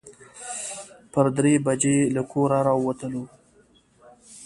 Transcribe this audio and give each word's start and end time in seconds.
پر 1.11 1.25
درې 1.37 1.53
بجې 1.65 1.97
له 2.15 2.21
کوره 2.31 2.59
راووتلو. 2.67 3.23